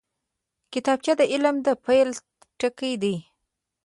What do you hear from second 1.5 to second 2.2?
د پیل